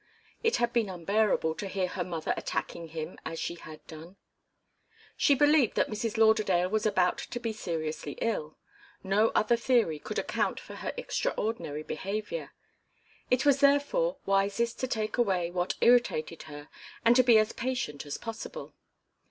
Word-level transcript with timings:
It 0.41 0.55
had 0.55 0.73
been 0.73 0.89
unbearable 0.89 1.53
to 1.53 1.67
hear 1.67 1.85
her 1.89 2.03
mother 2.03 2.33
attacking 2.35 2.87
him 2.87 3.19
as 3.23 3.37
she 3.39 3.53
had 3.53 3.85
done. 3.85 4.15
She 5.15 5.35
believed 5.35 5.75
that 5.75 5.91
Mrs. 5.91 6.17
Lauderdale 6.17 6.69
was 6.69 6.87
about 6.87 7.19
to 7.19 7.39
be 7.39 7.53
seriously 7.53 8.13
ill. 8.13 8.57
No 9.03 9.27
other 9.35 9.55
theory 9.55 9.99
could 9.99 10.17
account 10.17 10.59
for 10.59 10.77
her 10.77 10.91
extraordinary 10.97 11.83
behaviour. 11.83 12.51
It 13.29 13.45
was 13.45 13.59
therefore 13.59 14.17
wisest 14.25 14.79
to 14.79 14.87
take 14.87 15.19
away 15.19 15.51
what 15.51 15.75
irritated 15.81 16.41
her 16.49 16.69
and 17.05 17.15
to 17.15 17.21
be 17.21 17.37
as 17.37 17.51
patient 17.53 18.03
as 18.07 18.17
possible. 18.17 18.73